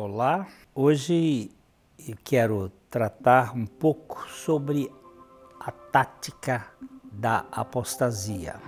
Olá, 0.00 0.46
hoje 0.76 1.50
eu 2.08 2.16
quero 2.22 2.70
tratar 2.88 3.52
um 3.56 3.66
pouco 3.66 4.30
sobre 4.30 4.88
a 5.58 5.72
tática 5.72 6.68
da 7.02 7.44
apostasia. 7.50 8.60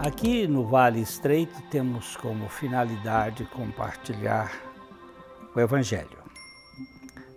Aqui 0.00 0.48
no 0.48 0.66
Vale 0.66 1.00
Estreito 1.00 1.62
temos 1.70 2.16
como 2.16 2.48
finalidade 2.48 3.44
compartilhar 3.44 4.50
o 5.54 5.60
Evangelho. 5.60 6.18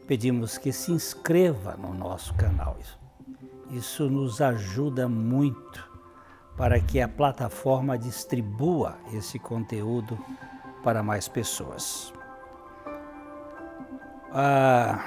Pedimos 0.07 0.57
que 0.57 0.73
se 0.73 0.91
inscreva 0.91 1.77
no 1.77 1.93
nosso 1.93 2.33
canal. 2.33 2.75
Isso 3.69 4.09
nos 4.09 4.41
ajuda 4.41 5.07
muito 5.07 5.96
para 6.57 6.79
que 6.79 6.99
a 6.99 7.07
plataforma 7.07 7.97
distribua 7.97 8.97
esse 9.13 9.37
conteúdo 9.37 10.17
para 10.83 11.03
mais 11.03 11.27
pessoas. 11.27 12.11
A, 14.31 15.05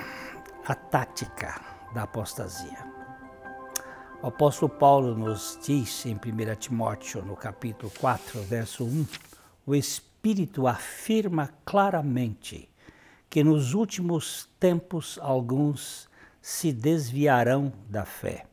a 0.64 0.74
tática 0.74 1.60
da 1.92 2.04
apostasia. 2.04 2.88
O 4.22 4.28
apóstolo 4.28 4.70
Paulo 4.70 5.14
nos 5.16 5.58
diz 5.64 6.06
em 6.06 6.14
1 6.14 6.18
Timóteo, 6.56 7.22
no 7.22 7.34
capítulo 7.34 7.90
4, 7.98 8.40
verso 8.42 8.84
1, 8.84 9.06
o 9.66 9.74
Espírito 9.74 10.68
afirma 10.68 11.50
claramente 11.64 12.68
que 13.28 13.42
nos 13.42 13.74
últimos 13.74 14.48
tempos 14.60 15.18
alguns 15.22 16.08
se 16.40 16.72
desviarão 16.72 17.72
da 17.88 18.04
fé 18.04 18.49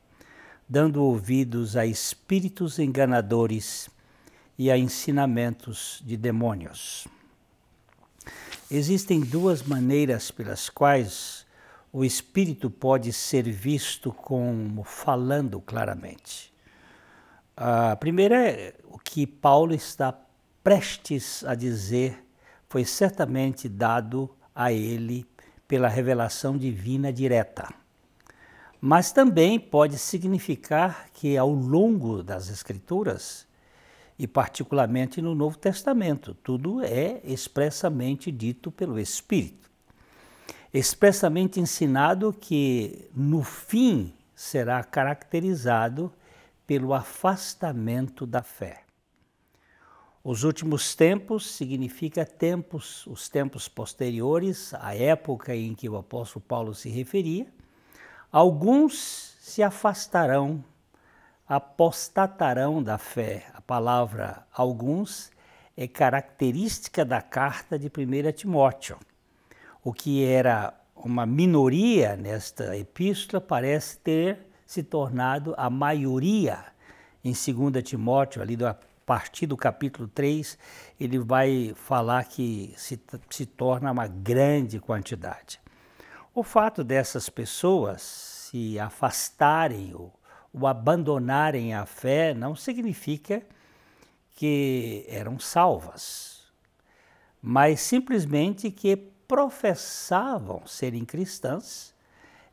dando 0.68 1.04
ouvidos 1.04 1.78
a 1.78 1.86
espíritos 1.86 2.78
enganadores 2.78 3.90
e 4.58 4.70
a 4.70 4.78
ensinamentos 4.78 6.02
de 6.06 6.18
demônios. 6.18 7.08
Existem 8.70 9.22
duas 9.22 9.64
maneiras 9.64 10.30
pelas 10.30 10.70
quais 10.70 11.46
o 11.94 12.04
espírito 12.04 12.70
pode 12.70 13.14
ser 13.14 13.50
visto 13.50 14.12
como 14.12 14.84
falando 14.84 15.62
claramente. 15.62 16.54
A 17.56 17.96
primeira 17.96 18.50
é 18.50 18.76
o 18.84 19.00
que 19.00 19.26
Paulo 19.26 19.74
está 19.74 20.14
prestes 20.64 21.46
a 21.46 21.56
dizer 21.56 22.26
foi 22.68 22.84
certamente 22.84 23.70
dado 23.70 24.30
a 24.54 24.74
ele 24.74 25.26
pela 25.66 25.88
revelação 25.88 26.58
divina 26.58 27.12
direta 27.14 27.74
mas 28.80 29.12
também 29.12 29.60
pode 29.60 29.98
significar 29.98 31.10
que 31.12 31.36
ao 31.36 31.52
longo 31.52 32.22
das 32.22 32.50
Escrituras, 32.50 33.48
e 34.20 34.28
particularmente 34.28 35.22
no 35.22 35.36
Novo 35.36 35.58
Testamento, 35.58 36.36
tudo 36.44 36.82
é 36.84 37.22
expressamente 37.24 38.32
dito 38.32 38.72
pelo 38.72 39.00
Espírito. 39.00 39.70
Expressamente 40.74 41.60
ensinado 41.60 42.34
que 42.34 43.10
no 43.16 43.44
fim 43.44 44.14
será 44.36 44.84
caracterizado 44.84 46.12
pelo 46.66 46.94
afastamento 46.94 48.26
da 48.26 48.44
fé. 48.44 48.84
Os 50.24 50.44
últimos 50.44 50.94
tempos 50.94 51.50
significa 51.50 52.26
tempos, 52.26 53.08
os 53.08 53.30
tempos 53.30 53.70
posteriores 53.70 54.74
à 54.74 54.94
época 54.94 55.56
em 55.56 55.74
que 55.74 55.88
o 55.88 55.96
apóstolo 55.96 56.44
Paulo 56.46 56.76
se 56.76 56.90
referia, 56.90 57.48
Alguns 58.32 59.38
se 59.40 59.64
afastarão, 59.64 60.62
apostatarão 61.48 62.84
da 62.84 62.98
fé. 62.98 63.48
A 63.54 63.62
palavra 63.62 64.46
alguns 64.52 65.32
é 65.78 65.88
característica 65.88 67.06
da 67.06 67.22
carta 67.22 67.80
de 67.80 67.88
1 67.88 68.32
Timóteo. 68.34 68.98
O 69.82 69.94
que 69.94 70.26
era 70.26 70.74
uma 70.94 71.26
minoria 71.26 72.18
nesta 72.18 72.76
epístola 72.76 73.40
parece 73.40 73.98
ter 74.00 74.40
se 74.66 74.84
tornado 74.84 75.56
a 75.58 75.70
maioria 75.70 76.66
em 77.24 77.32
2 77.32 77.82
Timóteo, 77.82 78.42
ali 78.42 78.62
a 78.66 78.76
partir 79.06 79.46
do 79.46 79.56
capítulo 79.56 80.10
3, 80.10 80.58
ele 81.00 81.18
vai 81.18 81.74
falar 81.78 82.26
que 82.26 82.74
se, 82.76 83.00
se 83.30 83.46
torna 83.46 83.90
uma 83.90 84.08
grande 84.08 84.82
quantidade. 84.82 85.62
O 86.38 86.44
fato 86.44 86.84
dessas 86.84 87.30
pessoas 87.30 88.04
se 88.04 88.78
afastarem 88.78 89.96
ou, 89.96 90.14
ou 90.54 90.68
abandonarem 90.68 91.74
a 91.74 91.84
fé 91.84 92.32
não 92.32 92.56
significa 92.56 93.42
que 94.36 95.04
eram 95.08 95.40
salvas, 95.40 96.44
mas 97.42 97.82
simplesmente 97.82 98.70
que 98.70 98.96
professavam 98.96 100.62
serem 100.68 101.04
cristãs, 101.04 101.92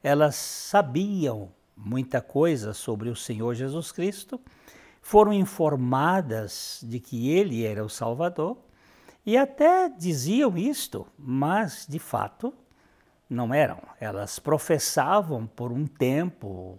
elas 0.02 0.34
sabiam 0.34 1.52
muita 1.76 2.22
coisa 2.22 2.72
sobre 2.72 3.10
o 3.10 3.14
Senhor 3.14 3.52
Jesus 3.52 3.92
Cristo, 3.92 4.40
foram 5.02 5.30
informadas 5.30 6.80
de 6.82 6.98
que 6.98 7.28
ele 7.28 7.66
era 7.66 7.84
o 7.84 7.90
Salvador 7.90 8.56
e 9.26 9.36
até 9.36 9.90
diziam 9.90 10.56
isto, 10.56 11.06
mas 11.18 11.86
de 11.86 11.98
fato 11.98 12.63
não 13.28 13.52
eram. 13.52 13.80
Elas 14.00 14.38
professavam 14.38 15.46
por 15.46 15.72
um 15.72 15.86
tempo, 15.86 16.78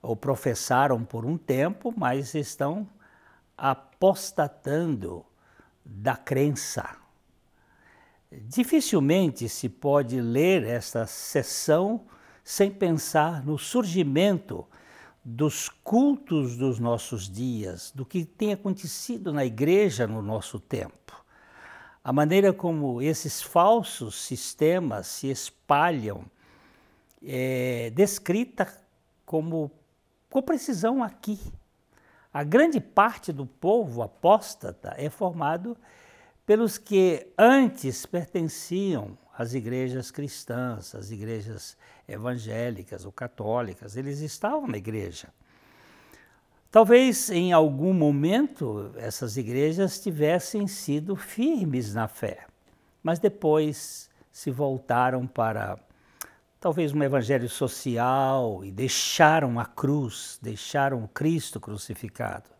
ou 0.00 0.16
professaram 0.16 1.04
por 1.04 1.24
um 1.24 1.36
tempo, 1.36 1.92
mas 1.96 2.34
estão 2.34 2.88
apostatando 3.56 5.24
da 5.84 6.16
crença. 6.16 6.96
Dificilmente 8.30 9.48
se 9.48 9.68
pode 9.68 10.20
ler 10.20 10.64
esta 10.64 11.06
sessão 11.06 12.06
sem 12.42 12.70
pensar 12.70 13.44
no 13.44 13.58
surgimento 13.58 14.66
dos 15.24 15.68
cultos 15.68 16.56
dos 16.56 16.78
nossos 16.78 17.30
dias, 17.30 17.90
do 17.94 18.04
que 18.04 18.24
tem 18.24 18.52
acontecido 18.52 19.32
na 19.32 19.44
igreja 19.44 20.06
no 20.06 20.20
nosso 20.20 20.60
tempo 20.60 21.03
a 22.04 22.12
maneira 22.12 22.52
como 22.52 23.00
esses 23.00 23.40
falsos 23.40 24.14
sistemas 24.16 25.06
se 25.06 25.30
espalham 25.30 26.26
é 27.24 27.90
descrita 27.94 28.70
como 29.24 29.70
com 30.28 30.42
precisão 30.42 31.02
aqui. 31.02 31.40
A 32.30 32.44
grande 32.44 32.78
parte 32.78 33.32
do 33.32 33.46
povo 33.46 34.02
apóstata 34.02 34.94
é 34.98 35.08
formado 35.08 35.74
pelos 36.44 36.76
que 36.76 37.26
antes 37.38 38.04
pertenciam 38.04 39.16
às 39.38 39.54
igrejas 39.54 40.10
cristãs, 40.10 40.94
às 40.94 41.10
igrejas 41.10 41.74
evangélicas 42.06 43.06
ou 43.06 43.12
católicas. 43.12 43.96
Eles 43.96 44.20
estavam 44.20 44.66
na 44.66 44.76
igreja. 44.76 45.28
Talvez 46.74 47.30
em 47.30 47.52
algum 47.52 47.92
momento 47.92 48.90
essas 48.96 49.36
igrejas 49.36 50.00
tivessem 50.00 50.66
sido 50.66 51.14
firmes 51.14 51.94
na 51.94 52.08
fé, 52.08 52.48
mas 53.00 53.20
depois 53.20 54.10
se 54.32 54.50
voltaram 54.50 55.24
para 55.24 55.78
talvez 56.58 56.92
um 56.92 57.00
evangelho 57.00 57.48
social 57.48 58.64
e 58.64 58.72
deixaram 58.72 59.60
a 59.60 59.64
cruz, 59.64 60.36
deixaram 60.42 61.08
Cristo 61.14 61.60
crucificado. 61.60 62.50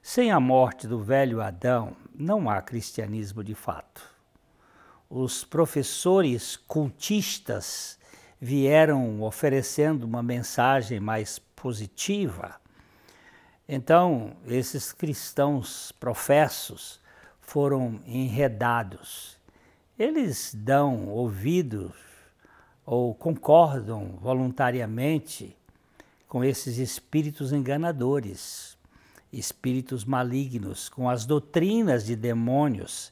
Sem 0.00 0.30
a 0.30 0.38
morte 0.38 0.86
do 0.86 1.00
velho 1.00 1.42
Adão, 1.42 1.96
não 2.14 2.48
há 2.48 2.62
cristianismo 2.62 3.42
de 3.42 3.56
fato. 3.56 4.08
Os 5.10 5.42
professores 5.42 6.54
cultistas 6.54 7.98
vieram 8.40 9.20
oferecendo 9.20 10.04
uma 10.04 10.22
mensagem 10.22 11.00
mais 11.00 11.40
positiva 11.40 12.61
então, 13.74 14.36
esses 14.46 14.92
cristãos 14.92 15.92
professos 15.92 17.00
foram 17.40 18.02
enredados. 18.06 19.38
Eles 19.98 20.52
dão 20.54 21.08
ouvidos 21.08 21.94
ou 22.84 23.14
concordam 23.14 24.18
voluntariamente 24.20 25.56
com 26.28 26.44
esses 26.44 26.76
espíritos 26.76 27.50
enganadores, 27.50 28.76
espíritos 29.32 30.04
malignos, 30.04 30.90
com 30.90 31.08
as 31.08 31.24
doutrinas 31.24 32.04
de 32.04 32.14
demônios 32.14 33.10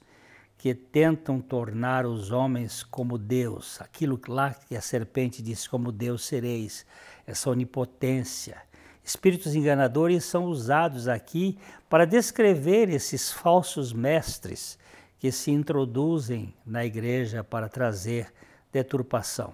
que 0.59 0.75
tentam 0.75 1.41
tornar 1.41 2.05
os 2.05 2.33
homens 2.33 2.83
como 2.83 3.17
Deus, 3.17 3.81
aquilo 3.81 4.21
lá 4.29 4.53
que 4.53 4.77
a 4.77 4.83
serpente 4.83 5.41
diz: 5.41 5.67
como 5.67 5.91
Deus 5.91 6.27
sereis, 6.27 6.85
essa 7.27 7.49
onipotência 7.49 8.69
Espíritos 9.05 9.55
enganadores 9.55 10.25
são 10.25 10.45
usados 10.45 11.09
aqui 11.09 11.59
para 11.89 12.05
descrever 12.05 12.89
esses 12.89 13.33
falsos 13.33 13.93
mestres 13.93 14.79
que 15.19 15.31
se 15.31 15.51
introduzem 15.51 16.55
na 16.65 16.85
igreja 16.85 17.43
para 17.43 17.69
trazer 17.69 18.33
deturpação. 18.73 19.53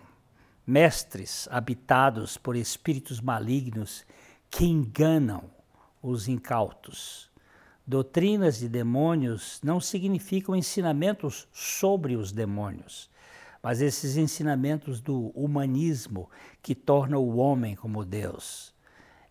Mestres 0.66 1.48
habitados 1.50 2.36
por 2.36 2.56
espíritos 2.56 3.20
malignos 3.20 4.04
que 4.50 4.64
enganam 4.64 5.44
os 6.02 6.28
incautos. 6.28 7.30
Doutrinas 7.86 8.58
de 8.58 8.68
demônios 8.68 9.60
não 9.62 9.80
significam 9.80 10.56
ensinamentos 10.56 11.48
sobre 11.52 12.16
os 12.16 12.32
demônios, 12.32 13.08
mas 13.62 13.80
esses 13.80 14.16
ensinamentos 14.16 15.00
do 15.00 15.28
humanismo 15.28 16.28
que 16.60 16.74
torna 16.74 17.16
o 17.16 17.36
homem 17.36 17.76
como 17.76 18.04
Deus. 18.04 18.75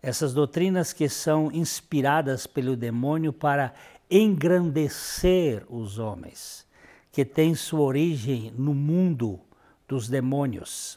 Essas 0.06 0.32
doutrinas 0.32 0.92
que 0.92 1.08
são 1.08 1.50
inspiradas 1.50 2.46
pelo 2.46 2.76
demônio 2.76 3.32
para 3.32 3.74
engrandecer 4.08 5.66
os 5.68 5.98
homens, 5.98 6.64
que 7.10 7.24
têm 7.24 7.56
sua 7.56 7.80
origem 7.80 8.52
no 8.56 8.72
mundo 8.72 9.40
dos 9.88 10.08
demônios. 10.08 10.96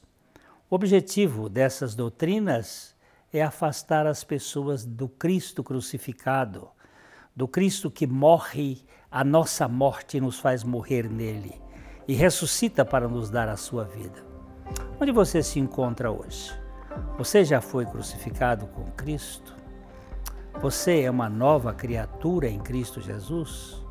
O 0.69 0.75
objetivo 0.75 1.49
dessas 1.49 1.95
doutrinas 1.95 2.95
é 3.33 3.41
afastar 3.41 4.05
as 4.05 4.23
pessoas 4.23 4.85
do 4.85 5.09
Cristo 5.09 5.63
crucificado 5.63 6.69
do 7.35 7.47
Cristo 7.47 7.89
que 7.89 8.05
morre 8.05 8.85
a 9.09 9.23
nossa 9.23 9.67
morte 9.67 10.17
e 10.17 10.21
nos 10.21 10.37
faz 10.37 10.63
morrer 10.63 11.09
nele 11.09 11.59
e 12.07 12.13
ressuscita 12.13 12.85
para 12.85 13.07
nos 13.07 13.31
dar 13.31 13.49
a 13.49 13.57
sua 13.57 13.85
vida. 13.85 14.23
Onde 15.01 15.11
você 15.11 15.41
se 15.41 15.59
encontra 15.59 16.11
hoje? 16.11 16.68
Você 17.17 17.43
já 17.43 17.61
foi 17.61 17.85
crucificado 17.85 18.67
com 18.67 18.83
Cristo? 18.91 19.55
Você 20.61 21.01
é 21.01 21.11
uma 21.11 21.29
nova 21.29 21.73
criatura 21.73 22.47
em 22.47 22.59
Cristo 22.59 23.01
Jesus? 23.01 23.81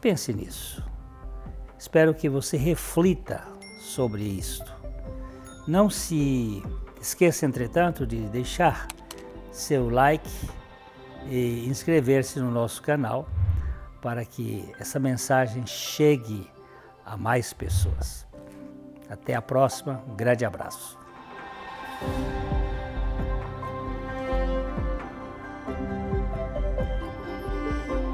Pense 0.00 0.32
nisso. 0.32 0.82
Espero 1.78 2.14
que 2.14 2.28
você 2.28 2.56
reflita 2.56 3.42
sobre 3.80 4.22
isto. 4.22 4.72
Não 5.66 5.90
se 5.90 6.62
esqueça, 7.00 7.46
entretanto, 7.46 8.06
de 8.06 8.20
deixar 8.28 8.88
seu 9.50 9.90
like 9.90 10.30
e 11.26 11.66
inscrever-se 11.68 12.40
no 12.40 12.50
nosso 12.50 12.82
canal 12.82 13.28
para 14.00 14.24
que 14.24 14.70
essa 14.78 14.98
mensagem 14.98 15.66
chegue 15.66 16.50
a 17.04 17.16
mais 17.16 17.52
pessoas. 17.52 18.26
Até 19.08 19.34
a 19.34 19.42
próxima, 19.42 20.02
um 20.08 20.14
grande 20.14 20.44
abraço. 20.44 21.03
Thank 22.00 22.48
you. 22.48 22.53